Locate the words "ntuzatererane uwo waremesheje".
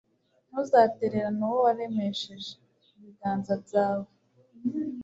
0.47-2.51